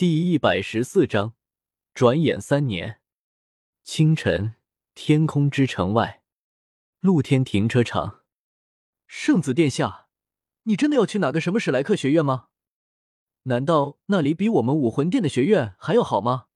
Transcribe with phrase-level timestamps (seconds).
[0.00, 1.34] 第一百十四章，
[1.92, 3.02] 转眼三年。
[3.84, 4.54] 清晨，
[4.94, 6.22] 天空之城外，
[7.00, 8.22] 露天停车场。
[9.06, 10.08] 圣子殿下，
[10.62, 12.46] 你真的要去哪个什么史莱克学院吗？
[13.42, 16.46] 难道那里比我们武魂殿的学院还要好吗？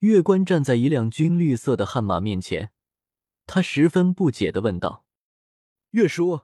[0.00, 2.72] 月关站在一辆军绿色的悍马面前，
[3.46, 5.06] 他十分不解的问道
[5.92, 6.42] ：“月叔，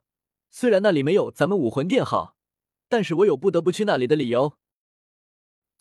[0.48, 2.39] 虽然那里没有咱们武魂殿好，
[2.89, 4.57] 但是我有不得不去那里的理由。”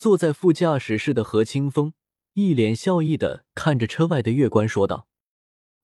[0.04, 1.94] 坐在副驾驶室的何清风
[2.34, 5.08] 一脸笑意的看着车外的月关说道：“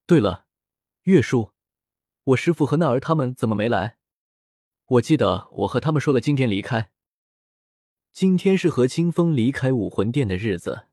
[0.06, 0.46] 对了，
[1.04, 1.52] 月叔，
[2.26, 3.96] 我师傅和那儿他们怎么没来？
[4.88, 6.92] 我记得我和他们说了今天离开。
[8.12, 10.88] 今天是何清风离开武魂殿的日子，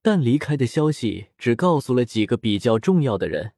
[0.00, 3.52] 但离开的消息只告诉了几个比较重要的人，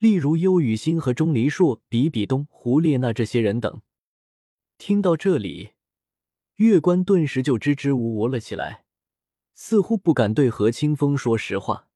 [0.00, 3.82] 例如幽雨欣和钟离硕、比比东、胡列娜这些人等。
[4.78, 5.74] 听到这里。”
[6.56, 8.86] 月关顿时就支支吾吾了起来，
[9.54, 11.88] 似乎不敢对何清风说实话。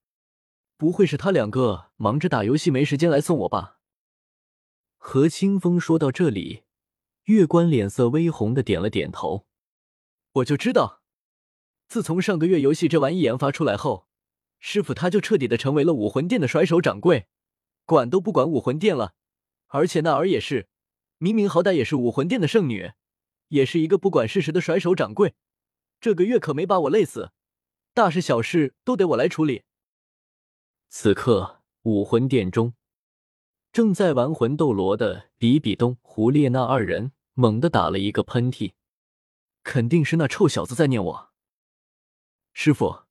[0.77, 3.79] 不会是他两个忙着打游戏没时间来送我吧？
[4.97, 6.61] 何清风说到这里，
[7.23, 9.47] 月关脸色微红的点了点头。
[10.33, 11.01] 我就知道，
[11.87, 14.07] 自从上个月游戏这玩意研发出来后，
[14.59, 17.27] 师傅他就彻底的成为了武魂殿的甩手掌柜，
[17.85, 19.15] 管都不管武魂殿了。
[19.69, 20.69] 而且那儿也是，
[21.17, 22.91] 明明好歹也是武魂殿的圣女。
[23.51, 25.35] 也是一个不管事实的甩手掌柜，
[25.99, 27.31] 这个月可没把我累死，
[27.93, 29.63] 大事小事都得我来处理。
[30.89, 32.73] 此刻武魂殿中，
[33.73, 38.71] 正在玩魂斗罗的比比东、胡列娜二人猛地打了一个喷嚏，
[39.63, 41.31] 肯定是那臭小子在念我。
[42.53, 43.03] 师傅，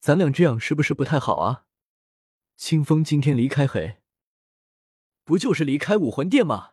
[0.00, 1.66] 咱俩这样是不是不太好啊？
[2.56, 3.98] 清风今天离开嘿，
[5.24, 6.72] 不就是离开武魂殿吗？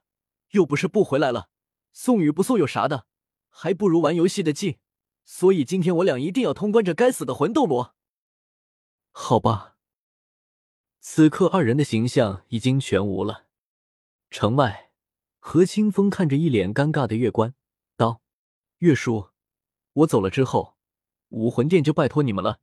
[0.51, 1.49] 又不是不回来了。
[1.93, 3.05] 送与不送有啥的，
[3.49, 4.77] 还不如玩游戏的劲。
[5.23, 7.95] 所以今天我俩一定要通关这该死的魂斗罗。
[9.11, 9.77] 好吧。
[10.99, 13.47] 此刻二人的形象已经全无了。
[14.29, 14.91] 城外，
[15.39, 17.55] 何清风看着一脸尴尬的月关，
[17.97, 18.21] 道
[18.79, 19.29] ：“月叔，
[19.93, 20.77] 我走了之后，
[21.29, 22.59] 武魂殿就拜托你们了。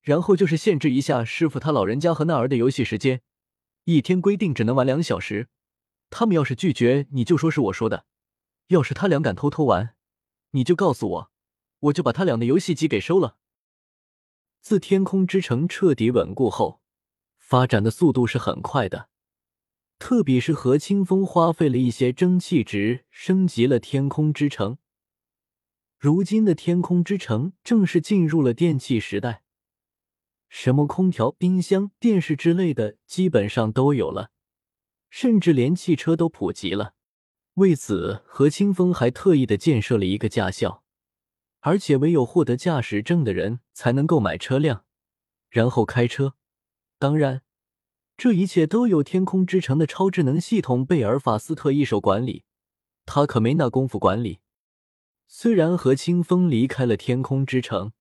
[0.00, 3.22] 然后就是限制一下师傅他老人家和那儿的游戏时间，
[3.84, 5.48] 一天规定只能玩两小时。
[6.10, 8.06] 他们要是拒绝，你就说是我说的。”
[8.72, 9.94] 要是他俩敢偷偷玩，
[10.52, 11.30] 你就告诉我，
[11.80, 13.36] 我就把他俩的游戏机给收了。
[14.62, 16.80] 自天空之城彻底稳固后，
[17.36, 19.10] 发展的速度是很快的。
[19.98, 24.78] 特别是何清风花费了一些蒸汽值升级了天空之城，
[25.98, 29.42] 如今的天空之城正式进入了电器时代，
[30.48, 34.30] 什么空调、冰箱、电视之类的基本上都有了，
[35.10, 36.94] 甚至连汽车都普及了。
[37.54, 40.82] 为此，何清风还特意的建设了一个驾校，
[41.60, 44.84] 而且唯有获得驾驶证的人才能购买车辆，
[45.50, 46.34] 然后开车。
[46.98, 47.42] 当然，
[48.16, 52.44] 这一切都有天空之城的超智能系统贝尔法斯特一手管理，
[53.04, 54.38] 他可没那功夫管理。
[55.26, 57.92] 虽然何清风离开了天空之城，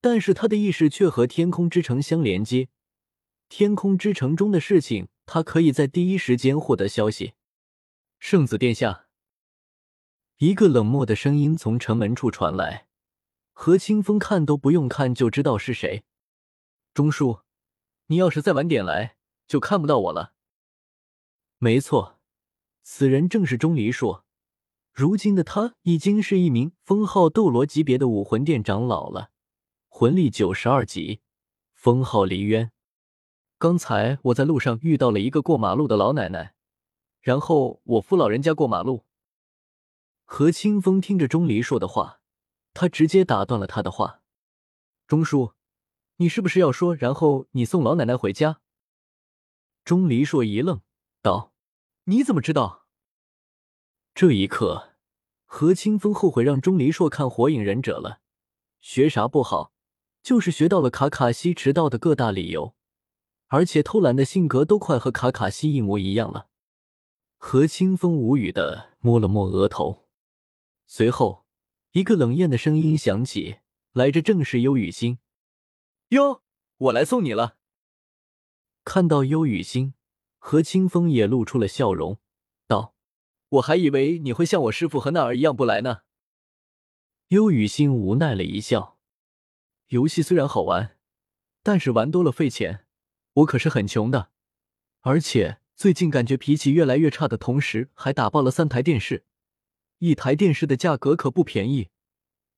[0.00, 2.68] 但是他的意识却和天空之城相连接，
[3.48, 7.34] 天空之城中的事情，他可以在第一时间获得消息。
[8.24, 9.08] 圣子殿下，
[10.36, 12.86] 一个冷漠的声音从城门处传来。
[13.52, 16.04] 何清风看都不用看就知道是谁。
[16.94, 17.40] 钟叔，
[18.06, 19.16] 你要是再晚点来，
[19.48, 20.34] 就看不到我了。
[21.58, 22.20] 没错，
[22.84, 24.24] 此人正是钟离硕。
[24.92, 29.32] 如今的他已经是一名封号斗罗级别的武魂殿长老了，
[29.88, 31.22] 魂力九十二级，
[31.74, 32.70] 封号离渊。
[33.58, 36.54] 刚才我在路上遇到了一个过马路的老奶奶。
[37.22, 39.06] 然后我扶老人家过马路。
[40.24, 42.20] 何清风听着钟离说的话，
[42.74, 44.22] 他直接打断了他的话
[45.06, 45.52] ：“钟叔，
[46.16, 48.60] 你是不是要说，然后你送老奶奶回家？”
[49.84, 50.80] 钟离硕一愣，
[51.22, 51.52] 道
[52.04, 52.86] ：“你怎么知道？”
[54.14, 54.94] 这一刻，
[55.44, 58.20] 何清风后悔让钟离硕看《火影忍者》了。
[58.80, 59.72] 学啥不好，
[60.22, 62.74] 就是学到了卡卡西迟到的各大理由，
[63.46, 66.48] 而且偷懒的性格都快和卡卡西一模一样了。
[67.44, 70.06] 何清风无语的摸了摸额头，
[70.86, 71.44] 随后
[71.90, 73.58] 一个冷艳的声音响起
[73.92, 75.18] ：“来着，正是幽雨欣。”
[76.10, 76.44] 哟，
[76.78, 77.56] 我来送你了。
[78.84, 79.94] 看到幽雨欣，
[80.38, 82.20] 何清风也露出了笑容，
[82.68, 82.94] 道
[83.50, 86.02] ：“我还以为你会像我师傅和那儿一样不来呢。”
[87.28, 89.00] 幽雨欣无奈了一笑
[89.88, 90.96] ：“游戏虽然好玩，
[91.64, 92.86] 但是玩多了费钱，
[93.32, 94.30] 我可是很穷的，
[95.00, 99.24] 而且……”最近感觉脾气越来越差的同时，还打爆了三台电视，
[99.98, 101.88] 一台电视的价格可不便宜，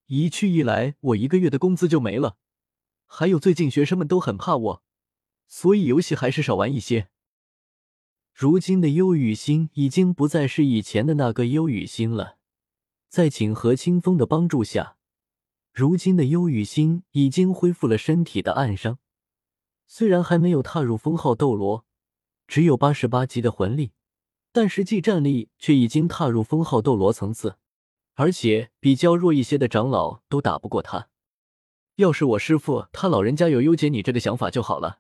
[0.07, 2.37] 一去一来，我一个月的工资就没了。
[3.07, 4.83] 还有，最近学生们都很怕我，
[5.47, 7.09] 所以游戏还是少玩一些。
[8.35, 12.37] 如今的忧雨欣已经不再是以前的那个忧雨欣了，
[13.09, 14.97] 在请何清风的帮助下，
[15.73, 18.99] 如今的忧雨欣已经恢复了身体的暗伤。
[19.87, 21.87] 虽然还没有踏入封号斗罗，
[22.47, 23.93] 只有八十八级的魂力，
[24.53, 27.57] 但实际战力却已经踏入封号斗罗层次，
[28.15, 31.09] 而且比较弱一些的长老都打不过他。
[31.97, 34.99] 要是我师父他老人家有优姐你这个想法就好了。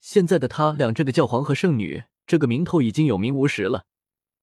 [0.00, 3.86] 现在的他俩这个教皇和圣女这个名头已经有名无实了，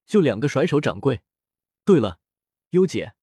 [0.06, 1.20] 就两个甩手掌柜。
[1.84, 2.18] 对了，
[2.70, 3.14] 优姐，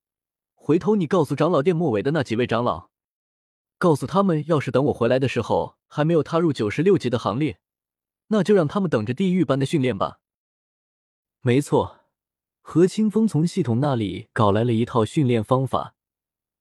[0.54, 2.90] 回头你告诉长老殿末尾的那几位长老。
[3.78, 7.58] 告诉他们，要是等我回来的时候还没有踏入九十六级的行列，
[8.32, 10.20] 那就让他们等着地狱般的训练吧。
[11.42, 12.00] 没错，
[12.62, 15.94] 何清风从系统那里搞来了一套训练方法，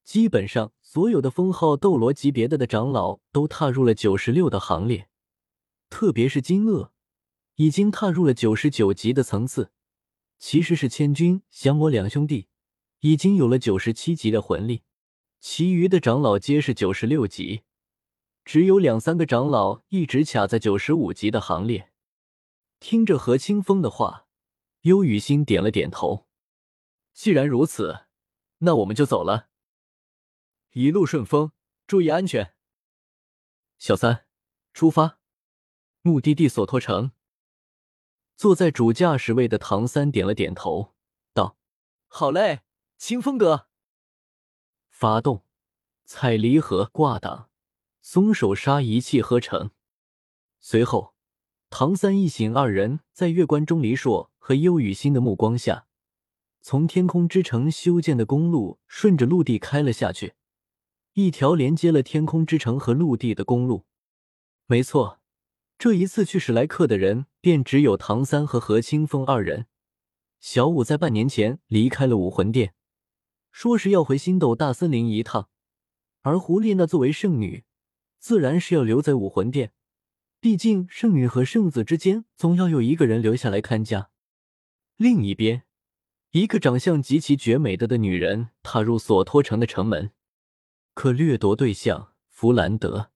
[0.04, 5.08] 基本上所有的封号斗罗级别的的长老都踏入了九十六的行列，
[5.90, 6.92] 特别是金鳄，
[7.56, 9.72] 已经踏入了九十九级的层次。
[10.38, 12.48] 其实是千钧、降魔两兄弟
[13.00, 14.82] 已经有了九十七级的魂力。
[15.40, 17.62] 其余的长老皆是九十六级，
[18.44, 21.92] 只有两三个长老一直卡在九十五级的行列。
[22.80, 24.28] 听着何清风的话，
[24.82, 26.28] 幽雨欣点了点头。
[27.14, 28.08] 既然如此，
[28.60, 29.50] 那我们就走了。
[30.72, 31.52] 一路顺风，
[31.86, 32.56] 注意安全。
[33.78, 34.26] 小三，
[34.74, 35.20] 出发。
[36.02, 37.12] 目的地索托城。
[38.36, 40.96] 坐在主驾驶位的唐三点了点头，
[41.32, 41.58] 道
[42.10, 42.62] ：“好嘞，
[42.98, 43.68] 清风哥。”
[44.90, 45.46] 发动，
[46.06, 47.51] 踩离合，挂挡，
[48.02, 49.72] 松手刹，一气呵成。
[50.60, 51.14] 随后，
[51.70, 55.86] 唐三一行二人在月关钟离硕和幽雨欣的目光下，
[56.62, 60.34] 从天空之城修建的公路顺着陆地开了下去，
[61.14, 63.86] 一条连接了天空之城和陆地的公路。
[64.66, 65.20] 没错，
[65.78, 69.68] 这一次去史莱克的人便只有唐三和何清风二人。
[70.40, 72.74] 小五在半年前离开了武魂殿。
[73.52, 75.50] 说是要回星斗大森林一趟，
[76.22, 77.66] 而胡列娜作为圣女，
[78.22, 79.74] 自然是要留在武魂殿。
[80.40, 84.12] 毕竟圣女和圣子之间总要有一个人留下来看家。
[84.96, 85.64] 另一边，
[86.32, 90.12] 一个长相极其绝美的的女人踏入索托城的城门，
[90.94, 93.12] 可掠夺对象弗兰德，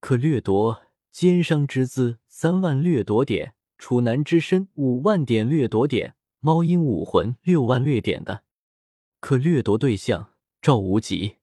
[0.00, 8.44] 可掠夺奸商之资三万掠夺点，处男之身五万点掠夺点，猫鹰武魂六万掠点的。
[9.20, 11.36] 可掠夺对象赵无极，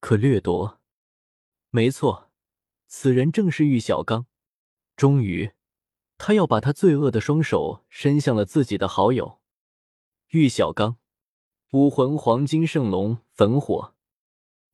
[0.00, 0.80] 可掠夺，
[1.74, 2.30] 没错，
[2.86, 4.26] 此人正是玉小刚。
[4.94, 5.54] 终于，
[6.16, 9.40] 他要把他罪恶的双手伸向了自己的好友
[10.28, 10.98] 玉小刚。
[11.72, 13.96] 武魂黄金圣龙焚火，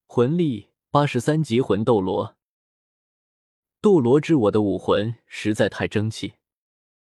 [0.06, 2.36] 魂力八十三级魂斗罗。
[3.80, 6.34] 斗罗之我的武魂实在太争气。